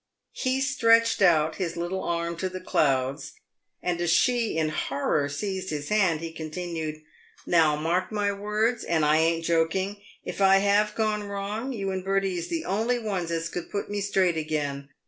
[0.31, 3.33] He stretched out his little arm to the clouds,
[3.83, 7.03] and as she, in horror, seized his hand, he continued:"
[7.45, 12.03] Now mark my words— and I ain't joking— if I have gone wrong, you and
[12.03, 14.89] Bertie is the only ones as could put me straight again.